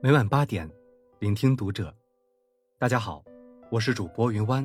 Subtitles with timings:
[0.00, 0.70] 每晚八点，
[1.18, 1.92] 聆听读者。
[2.78, 3.20] 大家好，
[3.68, 4.64] 我是主播云湾，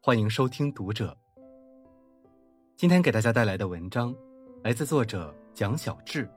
[0.00, 1.16] 欢迎收听读者。
[2.76, 4.14] 今天给大家带来的文章
[4.62, 6.30] 来自作者蒋小智。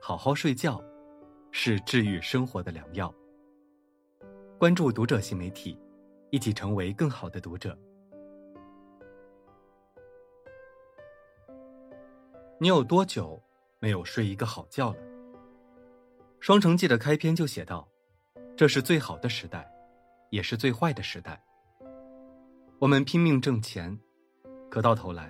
[0.00, 0.80] 好好睡觉，
[1.50, 3.12] 是治愈生活的良药。
[4.56, 5.76] 关注读者新媒体，
[6.30, 7.76] 一起成为更好的读者。
[12.60, 13.42] 你有多久
[13.80, 15.00] 没有睡一个好觉了？
[16.46, 17.88] 《双城记》的开篇就写道
[18.56, 19.68] ：“这是最好的时代，
[20.30, 21.42] 也是最坏的时代。
[22.78, 23.98] 我们拼命挣钱，
[24.70, 25.28] 可到头来，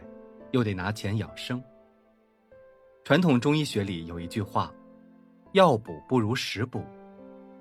[0.50, 1.64] 又得拿钱养生。”
[3.02, 4.70] 传统中医学里有一句话
[5.56, 6.84] ：“药补不如食补，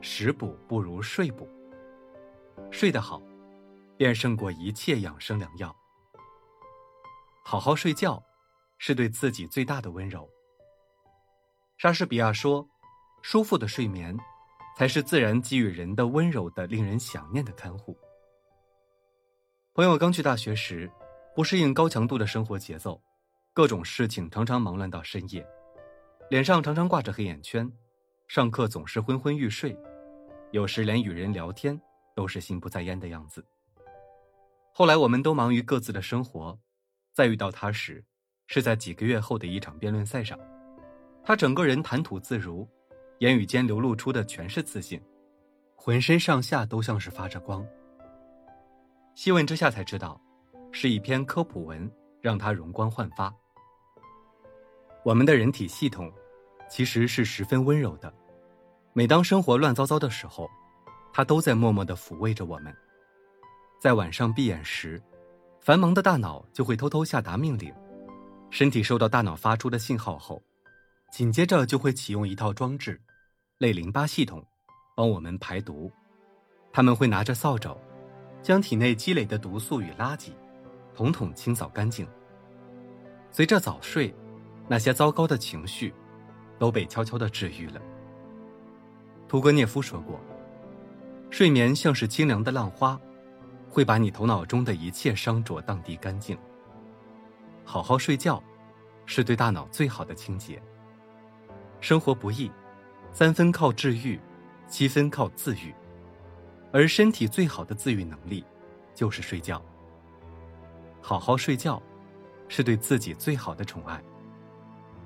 [0.02, 1.48] 食补不如睡补。
[2.72, 3.22] 睡得好，
[3.96, 5.74] 便胜过一切养生良药。
[7.46, 8.22] 好好睡觉，
[8.80, 10.30] 是对自己最大的温柔。”
[11.80, 12.68] 莎士比亚说。
[13.28, 14.16] 舒服的睡眠，
[14.78, 17.98] 才是自然给予人的温柔的、令人想念的看护。
[19.74, 20.88] 朋友刚去大学时，
[21.34, 23.02] 不适应高强度的生活节奏，
[23.52, 25.44] 各种事情常常忙乱到深夜，
[26.30, 27.68] 脸上常常挂着黑眼圈，
[28.28, 29.76] 上课总是昏昏欲睡，
[30.52, 31.82] 有时连与人聊天
[32.16, 33.44] 都是心不在焉的样子。
[34.72, 36.56] 后来我们都忙于各自的生活，
[37.12, 38.06] 再遇到他时，
[38.46, 40.38] 是在几个月后的一场辩论赛上，
[41.24, 42.70] 他整个人谈吐自如。
[43.20, 45.02] 言语间流露出的全是自信，
[45.76, 47.66] 浑身上下都像是发着光。
[49.16, 50.20] 细问之下才知道，
[50.72, 53.34] 是一篇科普文让他容光焕发。
[55.04, 56.12] 我们的人体系统
[56.70, 58.14] 其实是十分温柔的，
[58.92, 60.50] 每当生活乱糟糟的时候，
[61.14, 62.76] 它都在默默的抚慰着我们。
[63.80, 65.02] 在晚上闭眼时，
[65.62, 67.74] 繁忙的大脑就会偷偷下达命令，
[68.50, 70.44] 身体收到大脑发出的信号后。
[71.16, 73.00] 紧接着就会启用一套装置，
[73.60, 74.46] 类淋巴系统，
[74.98, 75.90] 帮我们排毒。
[76.74, 77.74] 他们会拿着扫帚，
[78.44, 80.34] 将体内积累的毒素与垃圾，
[80.94, 82.06] 统统清扫干净。
[83.32, 84.14] 随着早睡，
[84.68, 85.94] 那些糟糕的情绪，
[86.60, 87.82] 都被悄悄的治愈了。
[89.26, 90.20] 屠格涅夫说过
[91.32, 93.00] ：“睡眠像是清凉的浪花，
[93.70, 96.38] 会把你头脑中的一切伤浊荡涤干净。”
[97.64, 98.44] 好好睡觉，
[99.06, 100.62] 是对大脑最好的清洁。
[101.86, 102.52] 生活不易，
[103.14, 104.20] 三分靠治愈，
[104.68, 105.72] 七分靠自愈，
[106.72, 108.44] 而身体最好的自愈能力，
[108.96, 109.64] 就是睡觉。
[111.00, 111.80] 好好睡觉，
[112.48, 114.02] 是对自己最好的宠爱。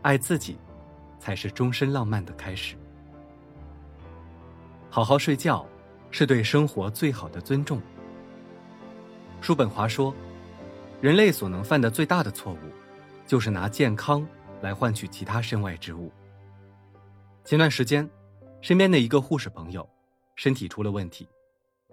[0.04, 0.58] 爱自己，
[1.20, 2.78] 才是终身浪漫的开始。
[4.90, 5.68] 好好睡觉，
[6.12, 7.82] 是对生活最好的尊重。
[9.42, 10.16] 叔本华说，
[11.02, 12.58] 人类所能犯的最大的错误，
[13.28, 14.26] 就是拿健康
[14.62, 16.10] 来换取其他身外之物。
[17.50, 18.08] 前段时间，
[18.62, 19.90] 身边的一个护士朋友
[20.36, 21.28] 身体出了问题，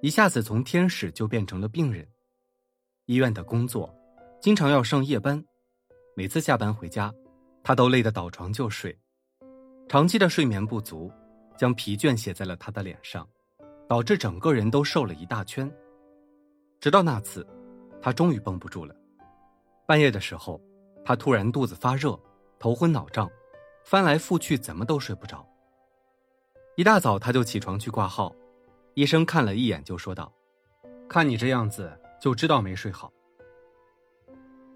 [0.02, 2.06] 一下子从天使就变成了病人。
[3.06, 3.90] 医院的工作
[4.38, 5.42] 经常要上夜班，
[6.14, 7.10] 每次下班回家，
[7.64, 8.94] 他都累得倒床就睡。
[9.88, 11.10] 长期的睡眠不足，
[11.56, 13.26] 将疲倦写在了他的脸上，
[13.88, 15.74] 导致整个人都瘦了一大圈。
[16.80, 17.46] 直到那次，
[18.02, 18.94] 他终于绷不住了。
[19.86, 20.60] 半夜的时候，
[21.02, 22.14] 他突然肚子发热，
[22.58, 23.26] 头昏脑胀。
[23.86, 25.46] 翻来覆去，怎么都睡不着。
[26.74, 28.34] 一大早他就起床去挂号，
[28.94, 30.30] 医生看了一眼就说道
[31.08, 33.12] ：“看你这样子，就知道没睡好。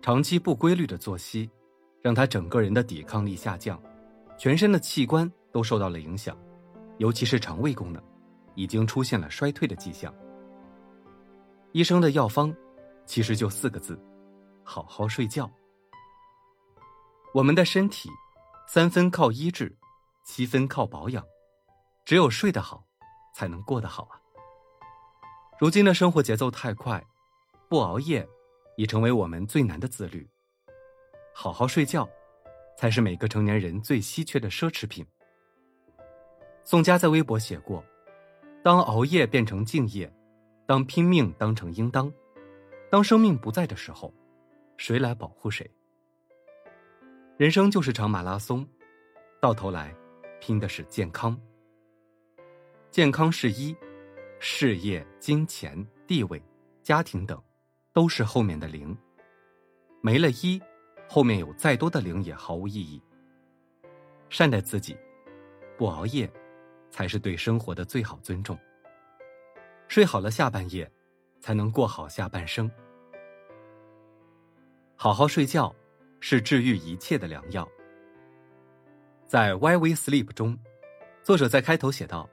[0.01, 1.51] 长期不规律的作息，
[2.01, 3.83] 让他整个人的抵抗力下降，
[4.39, 6.39] 全身的器官都受到了影响，
[6.99, 8.01] 尤其是肠胃功能，
[8.55, 10.15] 已经出现了衰退的迹象。
[11.73, 12.55] 医生的药方，
[13.07, 14.01] 其实就四个字：
[14.63, 15.51] 好好睡觉。
[17.35, 18.09] 我们的身体。”
[18.73, 19.77] 三分靠医治，
[20.23, 21.27] 七分靠保养，
[22.05, 22.87] 只有睡得好，
[23.35, 24.15] 才能过得好啊。
[25.59, 27.05] 如今的生活节奏太快，
[27.69, 28.25] 不熬夜
[28.77, 30.25] 已成为我们最难的自律。
[31.35, 32.09] 好好睡觉，
[32.79, 35.05] 才是每个成年人最稀缺的奢侈品。
[36.63, 37.85] 宋佳在微博写过
[38.63, 40.09] ：“当熬夜变成敬业，
[40.65, 42.13] 当拼命当成应当，
[42.89, 44.15] 当生命不在的时候，
[44.77, 45.69] 谁来保护谁？”
[47.41, 48.69] 人生就是场马拉松，
[49.41, 49.97] 到头来，
[50.43, 51.35] 拼的是健康。
[52.91, 53.75] 健康是一，
[54.39, 56.43] 事业、金钱、地位、
[56.83, 57.43] 家庭等，
[57.95, 58.95] 都是后面的零。
[60.03, 60.61] 没了一，
[61.09, 63.03] 后面有再多的零也毫无意义。
[64.29, 64.95] 善待自己，
[65.79, 66.31] 不熬夜，
[66.91, 68.55] 才是对生活的最好尊重。
[69.89, 70.87] 睡好了下半夜，
[71.41, 72.71] 才能过好下半生。
[74.95, 75.75] 好好睡觉。
[76.21, 77.69] 是治愈一切的良药。
[79.27, 80.59] 在《Why We Sleep》中，
[81.23, 82.29] 作者在开头写道：“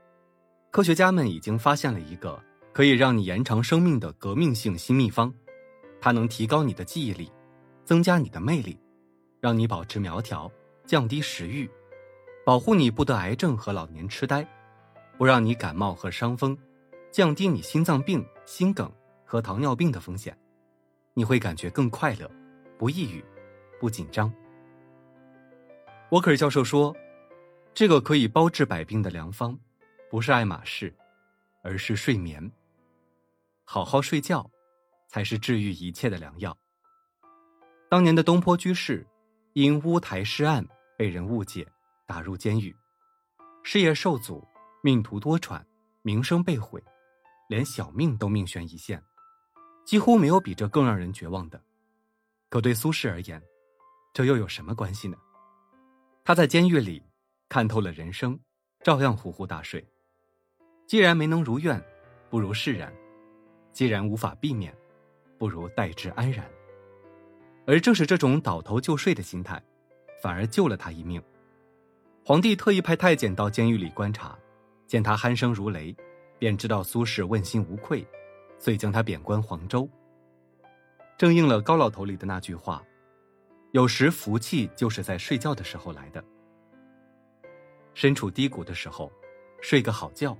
[0.72, 2.42] 科学家们已经发现了一个
[2.74, 5.34] 可以让你延长生命的革命性新秘方，
[6.02, 7.32] 它能提高你的记忆力，
[7.86, 8.80] 增加你的魅力，
[9.40, 10.52] 让你保持苗条，
[10.86, 11.70] 降低食欲，
[12.46, 14.48] 保护你不得癌症和老年痴呆，
[15.18, 16.58] 不让你感冒和伤风，
[17.12, 18.92] 降低你心脏病、心梗
[19.24, 20.36] 和糖尿病的风险，
[21.14, 22.30] 你会感觉更快乐，
[22.78, 23.24] 不抑郁，
[23.80, 24.32] 不紧张。
[26.12, 26.96] 沃克尔教授说
[27.74, 29.58] ：“这个可以包治百病的良方。”
[30.10, 30.96] 不是爱马仕，
[31.62, 32.50] 而是睡眠。
[33.66, 34.50] 好好睡觉，
[35.10, 36.58] 才是治愈一切的良药。
[37.90, 39.06] 当年的东坡居士，
[39.52, 40.66] 因乌台诗案
[40.98, 41.68] 被人误解，
[42.06, 42.74] 打入监狱，
[43.64, 44.48] 事业受阻，
[44.82, 45.62] 命途多舛，
[46.04, 46.82] 名声被毁，
[47.50, 49.04] 连小命都命悬一线，
[49.86, 51.62] 几乎没有比这更让人绝望的。
[52.48, 53.44] 可对苏轼而言，
[54.18, 55.16] 这又有什么关系呢？
[56.24, 57.04] 他在监狱里
[57.50, 58.40] 看透了人生，
[58.84, 59.88] 照样呼呼大睡。
[60.88, 61.80] 既然没能如愿，
[62.28, 62.92] 不如释然；
[63.72, 64.76] 既然无法避免，
[65.38, 66.50] 不如待之安然。
[67.68, 69.62] 而正是这种倒头就睡的心态，
[70.20, 71.22] 反而救了他一命。
[72.26, 74.36] 皇帝特意派太监到监狱里观察，
[74.88, 75.96] 见他鼾声如雷，
[76.40, 78.04] 便知道苏轼问心无愧，
[78.58, 79.88] 遂将他贬官黄州。
[81.20, 82.84] 正应了高老头里的那句话
[83.72, 86.24] ：“有时福气就是在睡觉的时候来的。
[87.94, 89.12] 身处低谷的时候，
[89.62, 90.38] 睡个好觉。”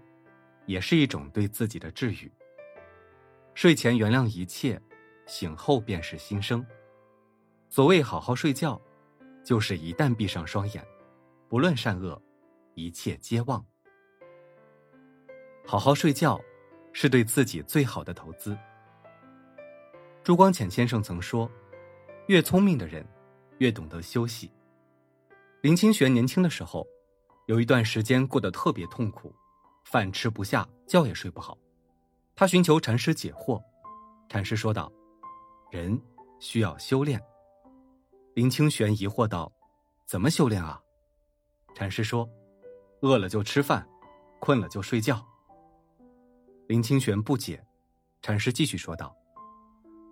[0.68, 2.30] 也是一种对自己的治愈。
[3.54, 4.78] 睡前原谅一切，
[5.26, 6.62] 醒后便是新生。
[7.70, 8.78] 所谓好好睡觉，
[9.46, 10.86] 就是一旦闭上双眼，
[11.48, 12.22] 不论善恶，
[12.74, 13.66] 一切皆忘。
[15.66, 16.38] 好好睡觉，
[16.92, 18.58] 是对自己最好的投资。
[20.22, 21.50] 朱光潜先生曾说
[22.28, 23.08] ：“越聪明的人，
[23.60, 24.52] 越懂得休息。”
[25.62, 26.86] 林清玄年轻的时候，
[27.48, 29.34] 有一段时间过得特别痛苦。
[29.84, 31.58] 饭吃不下，觉也睡不好，
[32.36, 33.62] 他寻求禅师解惑。
[34.28, 34.92] 禅师说道
[35.72, 35.98] ：“人
[36.40, 37.22] 需要修炼。”
[38.36, 39.50] 林清玄疑惑道
[40.06, 40.82] ：“怎么修炼啊？”
[41.74, 42.30] 禅师说
[43.02, 43.88] ：“饿了就吃饭，
[44.42, 45.26] 困了就睡觉。”
[46.68, 47.66] 林清玄不解，
[48.22, 49.16] 禅师继续说道：“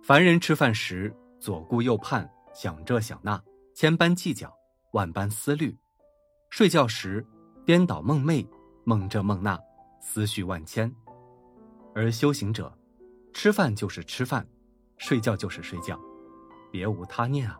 [0.02, 2.26] 凡人吃饭时左顾右盼，
[2.56, 3.38] 想这想那，
[3.74, 4.50] 千般计较，
[4.92, 5.76] 万般思虑；
[6.48, 7.22] 睡觉时
[7.66, 8.48] 颠倒梦寐。”
[8.88, 9.60] 梦这梦那，
[10.00, 10.88] 思绪万千；
[11.92, 12.72] 而修行者，
[13.34, 14.46] 吃饭就是吃饭，
[14.96, 16.00] 睡觉就是睡觉，
[16.70, 17.58] 别无他念啊。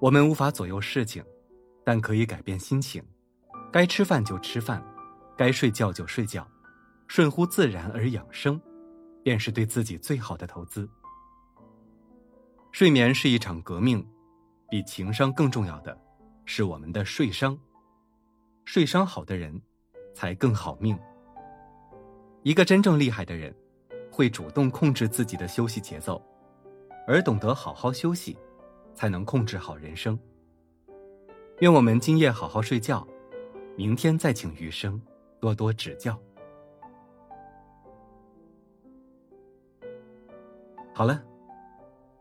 [0.00, 1.22] 我们无法左右事情，
[1.84, 3.04] 但可以改变心情。
[3.70, 4.82] 该吃饭就吃饭，
[5.36, 6.44] 该睡觉就睡觉，
[7.06, 8.60] 顺乎自然而养生，
[9.22, 10.88] 便是对自己最好的投资。
[12.72, 14.04] 睡眠是一场革命，
[14.70, 15.96] 比情商更重要的
[16.46, 17.56] 是我们的睡商。
[18.64, 19.60] 睡商好的人，
[20.14, 20.98] 才更好命。
[22.42, 23.54] 一个真正厉害的人，
[24.10, 26.20] 会主动控制自己的休息节奏，
[27.06, 28.38] 而懂得好好休息，
[28.94, 30.18] 才能控制好人生。
[31.58, 33.06] 愿我们今夜好好睡觉，
[33.76, 34.98] 明天再请余生
[35.38, 36.18] 多多指教。
[40.94, 41.22] 好了，